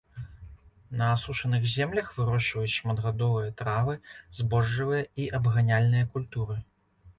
На 1.01 1.09
асушаных 1.15 1.67
землях 1.73 2.07
вырошчваюць 2.15 2.73
шматгадовыя 2.79 3.53
травы, 3.61 3.95
збожжавыя 4.41 5.05
і 5.25 5.31
абганяльныя 5.41 6.11
культуры. 6.17 6.61